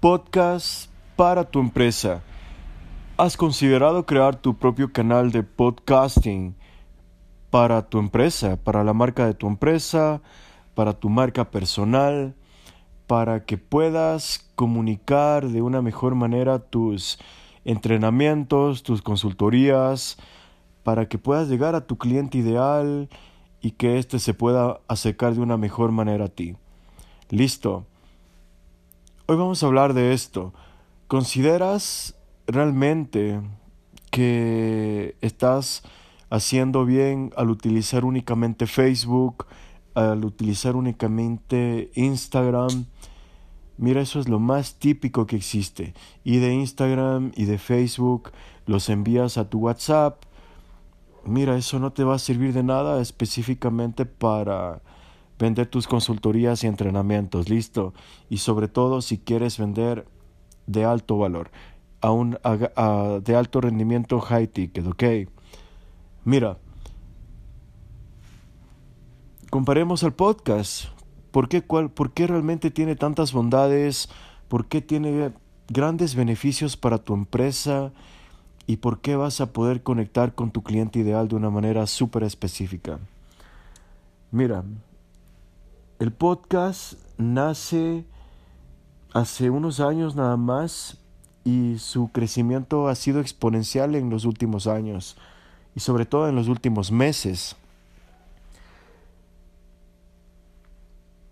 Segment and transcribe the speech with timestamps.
[0.00, 2.22] Podcast para tu empresa.
[3.18, 6.56] ¿Has considerado crear tu propio canal de podcasting
[7.50, 10.22] para tu empresa, para la marca de tu empresa,
[10.74, 12.34] para tu marca personal,
[13.06, 17.18] para que puedas comunicar de una mejor manera tus
[17.66, 20.16] entrenamientos, tus consultorías,
[20.82, 23.10] para que puedas llegar a tu cliente ideal
[23.60, 26.56] y que éste se pueda acercar de una mejor manera a ti?
[27.28, 27.84] Listo.
[29.30, 30.52] Hoy vamos a hablar de esto.
[31.06, 32.16] ¿Consideras
[32.48, 33.40] realmente
[34.10, 35.84] que estás
[36.30, 39.46] haciendo bien al utilizar únicamente Facebook,
[39.94, 42.86] al utilizar únicamente Instagram?
[43.78, 45.94] Mira, eso es lo más típico que existe.
[46.24, 48.32] Y de Instagram y de Facebook
[48.66, 50.24] los envías a tu WhatsApp.
[51.24, 54.82] Mira, eso no te va a servir de nada específicamente para
[55.40, 57.94] vender tus consultorías y entrenamientos, listo.
[58.28, 60.06] Y sobre todo si quieres vender
[60.66, 61.50] de alto valor,
[62.02, 62.38] a un,
[63.24, 65.04] de alto rendimiento high ticket, ¿ok?
[66.24, 66.58] Mira,
[69.50, 70.86] comparemos al podcast.
[71.30, 74.08] ¿Por qué, cuál, ¿Por qué realmente tiene tantas bondades?
[74.48, 75.32] ¿Por qué tiene
[75.68, 77.92] grandes beneficios para tu empresa?
[78.66, 82.24] ¿Y por qué vas a poder conectar con tu cliente ideal de una manera súper
[82.24, 82.98] específica?
[84.32, 84.64] Mira,
[86.00, 88.06] el podcast nace
[89.12, 90.96] hace unos años nada más
[91.44, 95.18] y su crecimiento ha sido exponencial en los últimos años
[95.76, 97.54] y sobre todo en los últimos meses.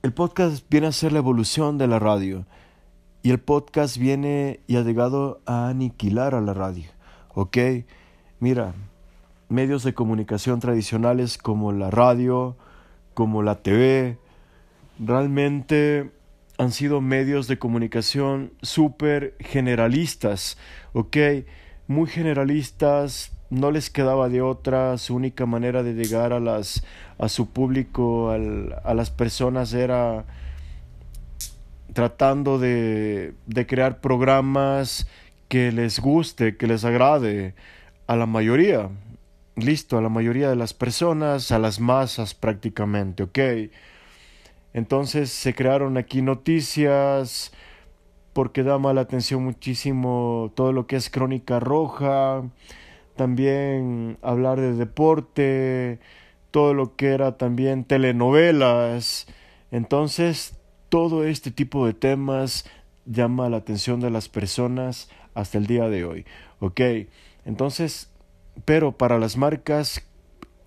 [0.03, 2.45] El podcast viene a ser la evolución de la radio
[3.23, 6.91] y el podcast viene y ha llegado a aniquilar a la radio.
[7.35, 7.57] ¿Ok?
[8.39, 8.75] Mira,
[9.49, 12.55] medios de comunicación tradicionales como la radio,
[13.15, 14.19] como la TV,
[14.99, 16.11] realmente
[16.59, 20.59] han sido medios de comunicación súper generalistas,
[20.93, 21.17] ¿ok?
[21.87, 26.85] Muy generalistas, no les quedaba de otra, su única manera de llegar a, las,
[27.19, 30.27] a su público, a las personas era
[31.93, 35.09] tratando de, de crear programas
[35.49, 37.55] que les guste, que les agrade
[38.07, 38.91] a la mayoría,
[39.57, 43.39] listo, a la mayoría de las personas, a las masas prácticamente, ¿ok?
[44.79, 47.53] Entonces se crearon aquí noticias
[48.33, 52.45] porque da la atención muchísimo todo lo que es crónica roja,
[53.17, 55.99] también hablar de deporte,
[56.53, 59.27] todo lo que era también telenovelas.
[59.73, 60.57] Entonces,
[60.89, 62.65] todo este tipo de temas
[63.05, 66.25] llama la atención de las personas hasta el día de hoy.
[66.61, 66.81] ¿Ok?
[67.45, 68.11] Entonces,
[68.65, 70.08] pero para las marcas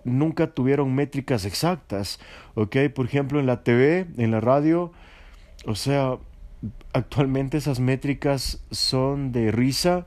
[0.04, 2.20] nunca tuvieron métricas exactas,
[2.56, 2.78] ¿ok?
[2.94, 4.92] Por ejemplo, en la TV, en la radio,
[5.66, 6.18] o sea,
[6.94, 10.06] actualmente esas métricas son de risa,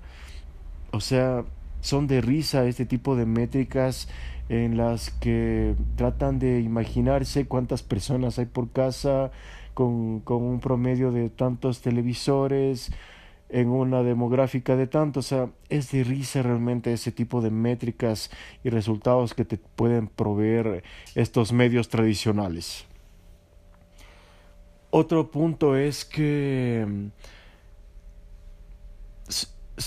[0.92, 1.44] o sea,
[1.80, 4.08] son de risa este tipo de métricas
[4.48, 9.30] en las que tratan de imaginarse cuántas personas hay por casa
[9.74, 12.92] con, con un promedio de tantos televisores,
[13.54, 15.20] en una demográfica de tanto.
[15.20, 18.30] O sea, es de risa realmente ese tipo de métricas
[18.64, 20.82] y resultados que te pueden proveer
[21.14, 22.84] estos medios tradicionales.
[24.90, 26.84] Otro punto es que,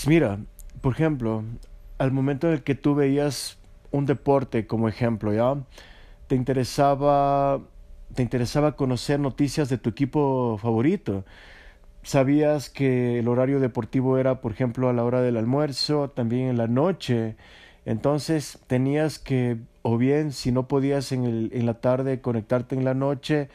[0.06, 0.38] mira,
[0.80, 1.44] por ejemplo,
[1.98, 3.58] al momento en el que tú veías
[3.90, 5.62] un deporte como ejemplo, ¿ya?
[6.26, 7.60] Te interesaba,
[8.14, 11.26] te interesaba conocer noticias de tu equipo favorito
[12.02, 16.56] sabías que el horario deportivo era, por ejemplo, a la hora del almuerzo, también en
[16.56, 17.36] la noche.
[17.84, 22.84] Entonces tenías que, o bien, si no podías en, el, en la tarde, conectarte en
[22.84, 23.48] la noche,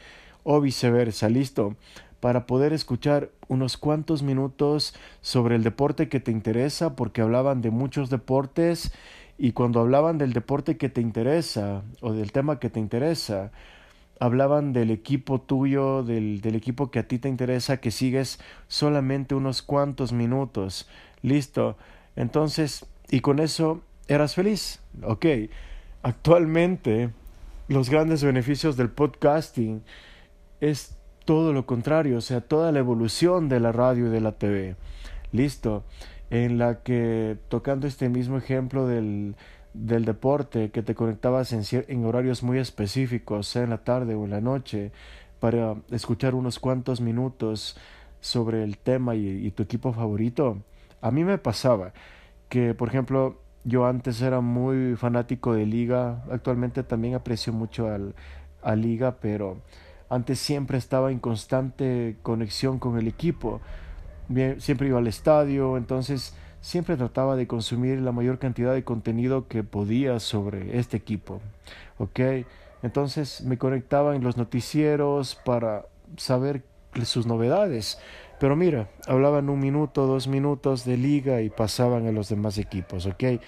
[0.44, 1.76] o viceversa, listo,
[2.20, 7.70] para poder escuchar unos cuantos minutos sobre el deporte que te interesa, porque hablaban de
[7.70, 8.94] muchos deportes,
[9.38, 13.52] y cuando hablaban del deporte que te interesa, o del tema que te interesa,
[14.20, 19.36] hablaban del equipo tuyo, del, del, equipo que a ti te interesa, que sigues solamente
[19.36, 20.88] unos cuantos minutos.
[21.22, 21.78] Listo.
[22.16, 24.80] Entonces, y con eso eras feliz.
[25.04, 25.26] Ok.
[26.02, 27.12] Actualmente,
[27.68, 29.84] los grandes beneficios del podcasting
[30.60, 34.34] es todo lo contrario, o sea, toda la evolución de la radio y de la
[34.34, 34.76] TV.
[35.32, 35.84] Listo.
[36.30, 39.36] En la que, tocando este mismo ejemplo del,
[39.74, 44.32] del deporte, que te conectabas en, horarios muy específicos, sea en la tarde o en
[44.32, 44.92] la noche,
[45.40, 47.78] para escuchar unos cuantos minutos
[48.22, 50.58] sobre el tema y, tu equipo favorito.
[51.02, 51.94] A mí me pasaba
[52.50, 58.16] que, por ejemplo, yo antes era muy fanático de Liga, actualmente también aprecio mucho al,
[58.62, 59.58] a Liga, pero
[60.10, 63.62] antes siempre estaba en constante conexión con el equipo.
[64.60, 69.64] siempre iba al estadio, entonces siempre trataba de consumir la mayor cantidad de contenido que
[69.64, 71.42] podía sobre este equipo.
[71.98, 72.20] ¿Ok?
[72.82, 76.64] Entonces me conectaba en los noticieros para saber
[77.04, 78.00] sus novedades.
[78.40, 83.06] Pero mira, hablaban un minuto, dos minutos de liga y pasaban a los demás equipos,
[83.08, 83.42] ¿ok?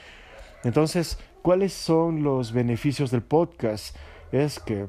[0.65, 3.95] Entonces, ¿cuáles son los beneficios del podcast?
[4.33, 4.88] Es que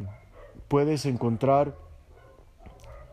[0.66, 1.76] puedes encontrar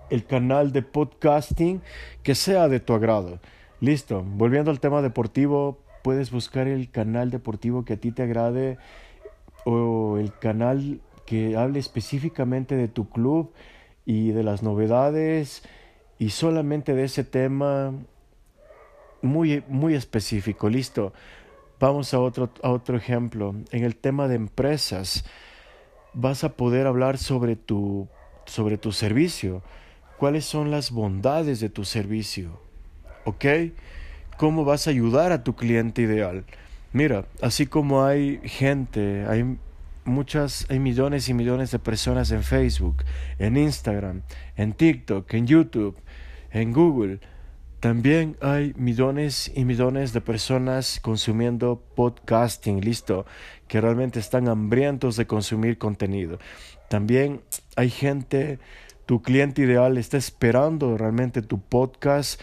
[0.09, 1.83] el canal de podcasting
[2.24, 3.39] que sea de tu agrado.
[3.83, 8.77] Listo, volviendo al tema deportivo, puedes buscar el canal deportivo que a ti te agrade
[9.65, 13.51] o el canal que hable específicamente de tu club
[14.06, 15.63] y de las novedades
[16.18, 17.94] y solamente de ese tema
[19.21, 20.69] muy, muy específico.
[20.69, 21.12] Listo.
[21.77, 23.53] Vamos a otro, a otro ejemplo.
[23.71, 25.25] En el tema de empresas,
[26.13, 28.07] vas a poder hablar sobre tu,
[28.45, 29.62] sobre tu servicio.
[30.18, 32.63] ¿Cuáles son las bondades de tu servicio?
[33.25, 33.46] ¿Ok?
[34.38, 36.46] ¿Cómo vas a ayudar a tu cliente ideal?
[36.92, 39.58] Mira, así como hay gente, hay
[40.06, 43.04] muchas, hay millones y millones de personas en Facebook,
[43.40, 44.22] en Instagram,
[44.56, 45.98] en TikTok, en YouTube,
[46.52, 47.20] en Google.
[47.80, 53.26] También hay millones y millones de personas consumiendo podcasting, listo,
[53.68, 56.40] que realmente están hambrientos de consumir contenido.
[56.90, 57.42] También
[57.76, 58.60] hay gente,
[59.06, 62.40] tu cliente ideal está esperando realmente tu podcast,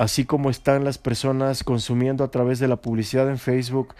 [0.00, 3.94] así como están las personas consumiendo a través de la publicidad en Facebook,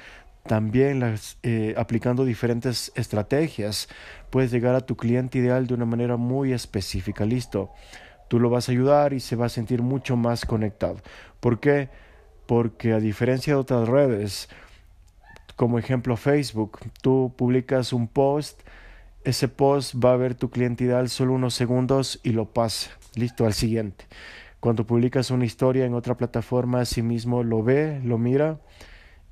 [0.45, 3.87] también eh, aplicando diferentes estrategias,
[4.31, 7.27] puedes llegar a tu cliente ideal de una manera muy específica.
[7.27, 7.71] Listo,
[8.29, 10.97] tú lo vas a ayudar y se va a sentir mucho más conectado.
[11.39, 11.91] ¿Por qué?
[12.47, 14.49] Porque a diferencia de otras redes,
[15.55, 18.63] como ejemplo Facebook, tú publicas un post,
[19.23, 22.89] ese post va a ver tu cliente ideal solo unos segundos y lo pasa.
[23.17, 24.07] Listo, al siguiente.
[24.61, 28.61] Cuando publicas una historia en otra plataforma, mismo lo ve, lo mira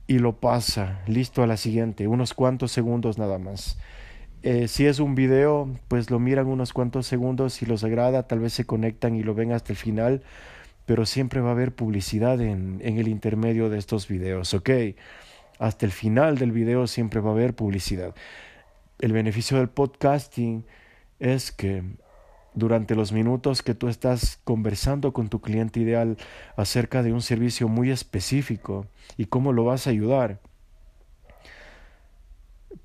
[0.06, 3.78] y lo pasa, listo a la siguiente, unos cuantos segundos nada más.
[4.42, 8.38] Eh, si es un video, pues lo miran unos cuantos segundos, si los agrada, tal
[8.38, 10.22] vez se conectan y lo ven hasta el final,
[10.86, 14.70] pero siempre va a haber publicidad en, en el intermedio de estos videos, ¿ok?
[15.58, 18.14] Hasta el final del video siempre va a haber publicidad.
[18.98, 20.64] El beneficio del podcasting
[21.18, 21.82] es que
[22.58, 26.16] durante los minutos que tú estás conversando con tu cliente ideal
[26.56, 30.40] acerca de un servicio muy específico y cómo lo vas a ayudar,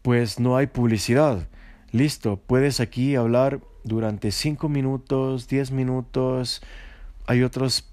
[0.01, 1.47] pues no hay publicidad.
[1.91, 6.61] Listo, puedes aquí hablar durante 5 minutos, 10 minutos.
[7.27, 7.89] Hay otros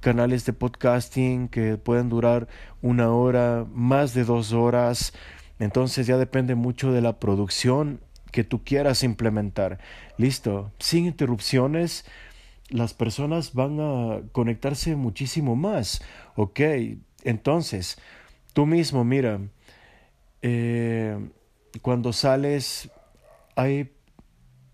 [0.00, 2.46] canales de podcasting que pueden durar
[2.82, 5.14] una hora, más de dos horas.
[5.58, 8.00] Entonces ya depende mucho de la producción
[8.34, 9.78] que tú quieras implementar.
[10.18, 12.04] Listo, sin interrupciones,
[12.68, 16.02] las personas van a conectarse muchísimo más.
[16.34, 16.60] Ok,
[17.22, 17.96] entonces,
[18.52, 19.38] tú mismo, mira,
[20.42, 21.16] eh,
[21.80, 22.90] cuando sales
[23.54, 23.92] hay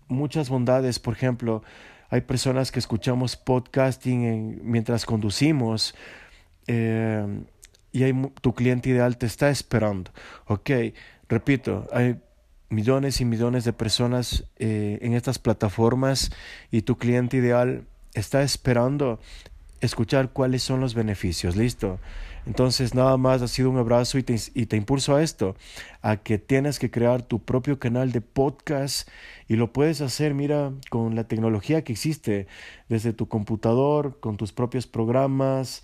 [0.07, 1.61] muchas bondades, por ejemplo,
[2.09, 5.93] hay personas que escuchamos podcasting mientras conducimos
[6.65, 7.43] eh,
[7.91, 10.09] y hay, tu cliente ideal te está esperando.
[10.47, 10.71] Ok,
[11.29, 12.19] repito, hay
[12.71, 16.31] millones y millones de personas eh, en estas plataformas
[16.71, 19.19] y tu cliente ideal está esperando
[19.81, 21.55] escuchar cuáles son los beneficios.
[21.55, 21.99] Listo.
[22.45, 25.55] Entonces nada más ha sido un abrazo y te, y te impulso a esto,
[26.01, 29.07] a que tienes que crear tu propio canal de podcast
[29.47, 32.47] y lo puedes hacer, mira, con la tecnología que existe,
[32.89, 35.83] desde tu computador, con tus propios programas,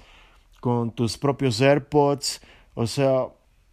[0.61, 2.41] con tus propios AirPods,
[2.73, 3.27] o sea,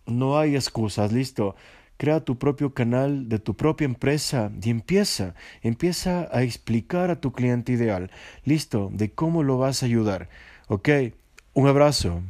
[0.06, 1.56] no hay excusas, listo.
[1.96, 7.32] Crea tu propio canal de tu propia empresa y empieza, empieza a explicar a tu
[7.32, 8.10] cliente ideal,
[8.44, 10.28] listo, de cómo lo vas a ayudar.
[10.68, 10.88] ¿Ok?
[11.52, 12.22] Un abrazo.